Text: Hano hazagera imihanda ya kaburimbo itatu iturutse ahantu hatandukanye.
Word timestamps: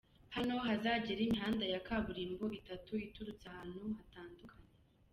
Hano 0.35 0.55
hazagera 0.67 1.21
imihanda 1.27 1.63
ya 1.73 1.79
kaburimbo 1.87 2.45
itatu 2.59 2.91
iturutse 3.07 3.43
ahantu 3.51 3.81
hatandukanye. 3.97 4.73